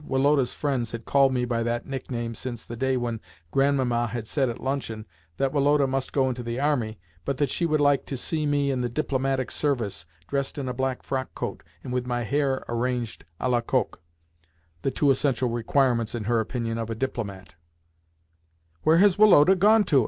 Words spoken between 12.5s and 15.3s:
arranged à la coq (the two